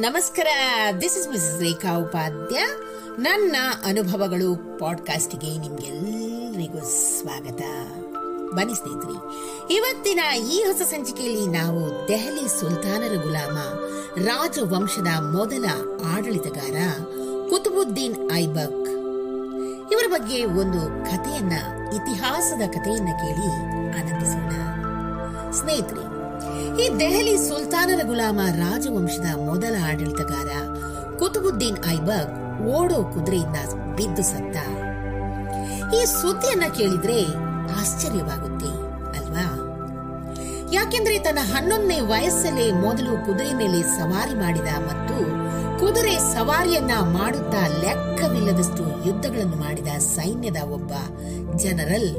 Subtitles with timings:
[0.00, 0.46] ನಮಸ್ಕಾರ.
[1.00, 2.60] This is miss Rekha Upadhya
[3.18, 7.62] ನನ್ನ ಅನುಭವಗಳು ಪಾಡ್ಕಾಸ್ಟ್ಗೆ ನಿಮ್ಗೆಲ್ಲರಿಗೂ ಸ್ವಾಗತ.
[8.54, 9.16] ಬನ್ನಿ ಸ್ನೇಹಿತರೆ,
[9.74, 13.58] ಇವತ್ತಿನ ಈ ಹೊಸ ಸಂಚಿಕೆಯಲ್ಲಿ ನಾವು ದೆಹಲಿ ಸುಲ್ತಾನರ ಗುಲಾಮ,
[14.24, 15.64] ರಾಜವಂಶದ ಮೊದಲ
[16.04, 17.04] ಆಡಳಿತಗಾರ
[17.48, 18.88] ಕುತುಬುದ್ದೀನ್ ಐಬಕ್.
[19.92, 21.52] ಇವರ ಬಗ್ಗೆ ಒಂದು ಕಥೆಯನ್ನ,
[21.94, 23.48] ಇತಿಹಾಸದ ಕಥೆಯನ್ನ ಕೇಳಿ
[24.00, 24.52] ಆನಂದಿಸೋಣ.
[25.50, 26.13] ಸ್ನೇಹಿತರೆ
[26.82, 30.50] ಈ ದೆಹಲಿ ಸುಲ್ತಾನರ ಗುಲಾಮ ರಾಜವಂಶದ ಮೊದಲ ಆಡಳಿತಗಾರ
[31.20, 32.32] ಕುತುಬುದ್ದೀನ್ ಐಬಕ್
[32.76, 33.58] ಓಡೋ ಕುದುರೆಯಿಂದ
[33.98, 34.56] ಬಿದ್ದು ಸತ್ತ.
[35.96, 37.18] ಈ ಸುದ್ದಿಯನ್ನ ಕೇಳಿದ್ರೆ
[37.80, 38.70] ಆಶ್ಚರ್ಯವಾಗುತ್ತೆ,
[39.18, 39.46] ಅಲ್ವಾ?
[40.76, 45.18] ಯಾಕೆಂದ್ರೆ ತನ್ನ ಹನ್ನೊಂದನೇ ವಯಸ್ಸಲ್ಲೇ ಮೊದಲು ಕುದುರೆ ಮೇಲೆ ಸವಾರಿ ಮಾಡಿದ ಮತ್ತು
[45.80, 50.92] ಕುದುರೆ ಸವಾರಿಯನ್ನ ಮಾಡುತ್ತಾ ಲೆಕ್ಕವಿಲ್ಲದಷ್ಟು ಯುದ್ಧಗಳನ್ನು ಮಾಡಿದ ಸೈನ್ಯದ ಒಬ್ಬ
[51.56, 52.10] ಜನರಲ್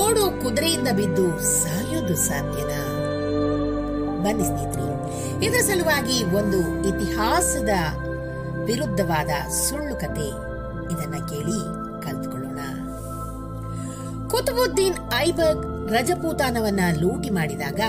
[0.00, 2.80] ಓಡೋ ಕುದುರೆಯಿಂದ ಬಿದ್ದು ಸಾಯೋದು ಸಾಧ್ಯನಾ?
[4.24, 4.86] ಬನ್ನಿ ಸ್ನೇಹಿತರೆ.
[5.46, 7.72] ಇದರ ಸಲುವಾಗಿ ಒಂದು ಇತಿಹಾಸದ
[8.64, 10.28] ವಿರುದ್ಧವಾದ ಸುಳ್ಳು ಕತೆ
[10.92, 11.60] ಇದನ್ನ ಕೇಳಿ
[12.04, 12.60] ಕಲ್ತ್ಕೊಳ್ಳೋಣ.
[14.28, 17.80] ಕುತುಬುದ್ದೀನ್ ಐಬಕ್ ರಜಪೂತಾನವನ್ನ ಲೂಟಿ ಮಾಡಿದಾಗ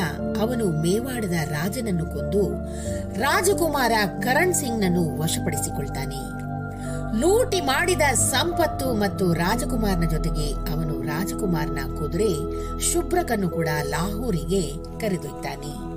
[0.42, 2.44] ಅವನು ಮೇವಾಡದ ರಾಜನನ್ನು ಕೊಂದು
[3.20, 6.22] ರಾಜಕುಮಾರ ಕರಣ್ ಸಿಂಗ್ ನನ್ನು ವಶಪಡಿಸಿಕೊಳ್ತಾನೆ.
[7.22, 12.34] ಲೂಟಿ ಮಾಡಿದ ಸಂಪತ್ತು ಮತ್ತು ರಾಜಕುಮಾರನ ಜೊತೆಗೆ ಅವನು ರಾಜಕುಮಾರನ ಕುದುರೆ
[12.92, 14.64] ಶುಭ್ರಕನ್ನು ಕೂಡ ಲಾಹೋರಿಗೆ
[15.00, 15.91] ಕರೆದೊಯ್ತಾನೆ.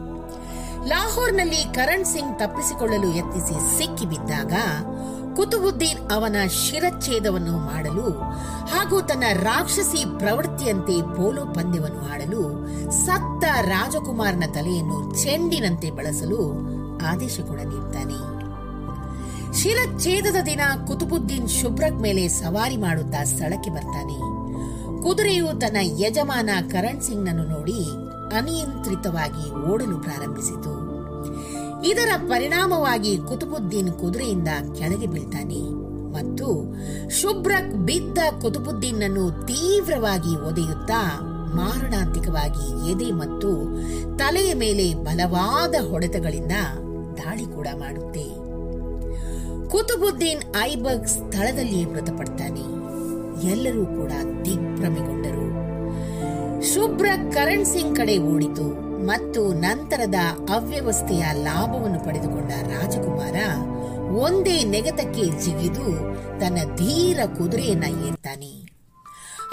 [0.89, 4.53] ಲಾಹೋರ್ನಲ್ಲಿ ಕರಣ್ ಸಿಂಗ್ ತಪ್ಪಿಸಿಕೊಳ್ಳಲು ಯತ್ನಿಸಿ ಸಿಕ್ಕಿಬಿದ್ದಾಗ
[5.35, 8.11] ಕುತುಬುದ್ದೀನ್ ಅವನ ಶಿರಚ್ಛೇದವನ್ನು ಮಾಡಲು
[8.67, 12.43] ಹಾಗೂ ತನ್ನ ರಾಕ್ಷಸಿ ಪ್ರವೃತ್ತಿಯಂತೆ ಪೋಲೋ ಪಂದ್ಯವನ್ನು ಆಡಲು
[12.91, 16.41] ಸತ್ತ ರಾಜಕುಮಾರನ ತಲೆಯನ್ನು ಚೆಂಡಿನಂತೆ ಬಳಸಲು
[17.07, 18.19] ಆದೇಶ ಕೂಡ ನೀಡ್ತಾನೆ
[19.55, 24.17] ಶಿರಚ್ಛೇದದ ದಿನ ಕುತುಬುದ್ದೀನ್ ಶುಭ್ರಕ್ ಮೇಲೆ ಸವಾರಿ ಮಾಡುತ್ತಾ ಸ್ಥಳಕ್ಕೆ ಬರ್ತಾನೆ.
[25.03, 30.95] ಕುದುರೆಯು ತನ್ನ ಯಜಮಾನ ಕರಣ್ ಸಿಂಗ್ ನನ್ನು ನೋಡಿ ಅನಿಯಂತ್ರಿತವಾಗಿ ಓಡಲು ಪ್ರಾರಂಭಿಸಿತು.
[31.87, 35.61] ಇದರ ಪರಿಣಾಮವಾಗಿ ಕುತುಬುದ್ದೀನ್ ಕುದುರೆಯಿಂದ ಕೆಳಗೆ ಬೀಳ್ತಾನೆ
[36.13, 36.75] ಮತ್ತು
[37.11, 41.21] ಶುಭ್ರಕ್ ಬಿದ್ದ ಕುತುಬುದ್ದೀನನ್ನು ತೀವ್ರವಾಗಿ ಒದೆಯುತ್ತಾ
[41.55, 43.51] ಮಾರಣಾಂತಿಕವಾಗಿ ಎದೆ ಮತ್ತು
[44.19, 46.53] ತಲೆಯ ಮೇಲೆ ಬಲವಾದ ಹೊಡೆತಗಳಿಂದ
[47.17, 48.25] ದಾಳಿ ಕೂಡ ಮಾಡುತ್ತೆ.
[49.69, 52.65] ಕುತುಬುದ್ದೀನ್ ಐಬಗ್ ಸ್ಥಳದಲ್ಲಿಯೇ ಮೃತಪಡ್ತಾನೆ.
[53.51, 54.13] ಎಲ್ಲರೂ ಕೂಡ
[54.45, 55.44] ದಿಗ್ಭ್ರಮೆಗೊಂಡರು.
[56.73, 58.67] ಶುಭ್ರ ಕರಣ್ ಸಿಂಗ್ ಕಡೆ ಓಡಿತು
[59.07, 60.15] ಮತ್ತು ನಂತರದ
[60.55, 63.35] ಅವ್ಯವಸ್ಥೆಯ ಲಾಭವನ್ನು ಪಡೆದುಕೊಂಡ ರಾಜಕುಮಾರ
[64.17, 65.87] ಒಂದೇ ನೆಗತಕ್ಕೆ ಜಿಗಿದು
[66.41, 68.65] ತನ್ನ ಧೀರ ಕುದುರೆಯನ್ನ ಏರ್ತಾನೆ.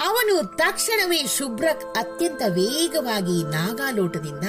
[0.05, 4.47] ಅವನು ತಕ್ಷಣವೇ ಶುಭ್ರಕ್ ಅತ್ಯಂತ ವೇಗವಾಗಿ ನಾಗಾಲೋಟದಿಂದ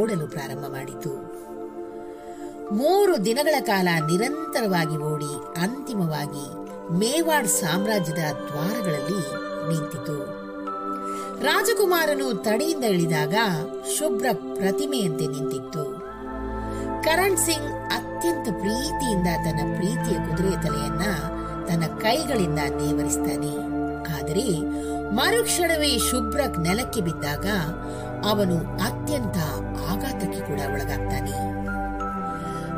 [0.00, 1.14] ಓಡಲು ಪ್ರಾರಂಭ ಮಾಡಿತು.
[2.74, 6.46] ಮೂರು ದಿನಗಳ ಕಾಲ ನಿರಂತರವಾಗಿ ಓಡಿ ಅಂತಿಮವಾಗಿ
[6.98, 9.22] ಮೇವಾಡ್ ಸಾಮ್ರಾಜ್ಯದ ದ್ವಾರಗಳಲ್ಲಿ
[9.68, 10.41] ನಿಂತಿತು.
[11.42, 13.34] ರಾಜಕುಮಾರನು ತಡೆಯಿಂದ ಇಳಿದಾಗ
[13.98, 15.84] ಶುಭ್ರ ಪ್ರತಿಮೆಯಂತೆ ನಿಂತಿತ್ತು.
[17.04, 21.02] ಕರಣ್ ಸಿಂಗ್ ಅತ್ಯಂತ ಪ್ರೀತಿಯಿಂದ ತನ್ನ ಪ್ರೀತಿಯ ಕುದುರೆಯ ತಲೆಯನ್ನ
[21.66, 23.52] ತನ್ನ ಕೈಗಳಿಂದ ನೇವರಿಸ್ತಾನೆ.
[24.14, 24.58] ಆದರೆ
[25.14, 27.46] ಮರುಕ್ಷಣವೇ ಶುಭ್ರ ನೆಲಕ್ಕೆ ಬಿದ್ದಾಗ
[28.26, 29.36] ಅವನು ಅತ್ಯಂತ
[29.90, 31.52] ಆಘಾತಕ್ಕೆ ಕೂಡ ಒಳಗಾಗ್ತಾನೆ.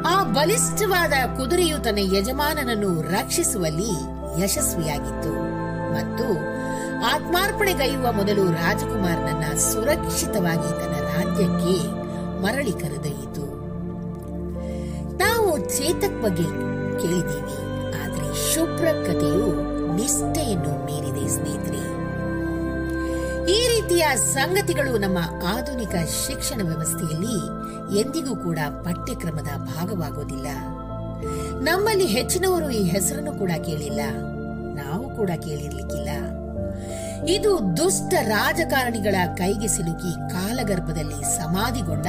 [0.07, 3.91] ಆ ಬಲಿಷ್ಠವಾದ ಕುದುರೆಯು ತನ್ನ ಯಜಮಾನನನ್ನು ರಕ್ಷಿಸುವಲ್ಲಿ
[4.45, 5.33] ಯಶಸ್ವಿಯಾಗಿತ್ತು.
[5.95, 6.55] ಮತ್ತು
[7.13, 11.75] ಆತ್ಮಾರ್ಪಣೆಗೈಯುವ ಮೊದಲು ರಾಜಕುಮಾರನನ್ನ ಸುರಕ್ಷಿತವಾಗಿ ತನ್ನ ರಾಜ್ಯಕ್ಕೆ
[12.45, 13.45] ಮರಳಿ ಕರೆದೊಯ್ಯಿತು.
[15.23, 16.47] ನಾವು ಚೇತಕ್ ಬಗ್ಗೆ
[17.03, 17.59] ಕೇಳಿದ್ದೀವಿ,
[18.01, 19.49] ಆದರೆ ಶುಭ್ರ ಕಥೆಯು
[19.99, 21.83] ನಿಷ್ಠೆಯನ್ನು ಮೀರಿದೆ, ಸ್ನೇಹಿತರೆ.
[23.57, 24.05] ಈ ರೀತಿಯ
[24.37, 25.19] ಸಂಗತಿಗಳು ನಮ್ಮ
[25.55, 25.95] ಆಧುನಿಕ
[26.25, 27.37] ಶಿಕ್ಷಣ ವ್ಯವಸ್ಥೆಯಲ್ಲಿ
[28.03, 30.49] ಎಂದಿಗೂ ಕೂಡ ಪಠ್ಯಕ್ರಮದ ಭಾಗವಾಗೋದಿಲ್ಲ.
[31.69, 34.03] ನಮ್ಮಲ್ಲಿ ಹೆಚ್ಚಿನವರು ಈ ಹೆಸರನ್ನು ಕೂಡ ಕೇಳಿಲ್ಲ.
[34.81, 36.11] ನಾವು ಕೂಡ ಕೇಳಿರ್ಲಿಕ್ಕಿಲ್ಲ.
[37.29, 42.07] ಇದು ದುಷ್ಟ ರಾಜಕಾರಣಿಗಳ ಕೈಗೆ ಸಿಲುಕಿ ಕಾಲಗರ್ಭದಲ್ಲಿ ಸಮಾಧಿಗೊಂಡ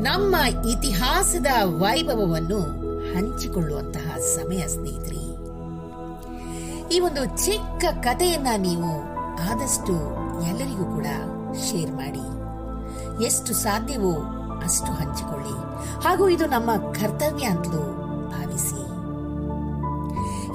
[0.00, 0.36] ನಮ್ಮ
[0.66, 2.60] ಇತಿಹಾಸದ ವೈಭವವನ್ನು
[3.14, 5.18] ಹಂಚಿಕೊಳ್ಳುವಂತಹ ಸಮಯ, ಸ್ನೇಹಿತರಿ.
[6.96, 9.02] ಈ ಒಂದು ಚಿಕ್ಕ ಕಥೆಯನ್ನ ನೀವು
[9.50, 9.92] ಆದಷ್ಟು
[10.46, 11.06] ಎಲ್ಲರಿಗೂ ಕೂಡ
[11.70, 12.38] ಶೇರ್ ಮಾಡಿ.
[13.24, 14.12] ಎಷ್ಟು ಸಾಧ್ಯವೋ
[14.64, 15.84] ಅಷ್ಟು ಹಂಚಿಕೊಳ್ಳಿ.
[16.04, 17.97] ಹಾಗೂ ಇದು ನಮ್ಮ ಕರ್ತವ್ಯ ಅಂತಲೂ